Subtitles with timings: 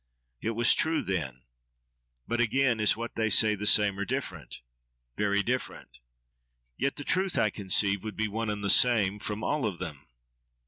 [0.41, 1.43] —It was true, then.
[2.27, 4.61] But again, is what they say the same or different?
[5.15, 5.99] —Very different.
[6.75, 10.07] —Yet the truth, I conceive, would be one and the same, from all of them.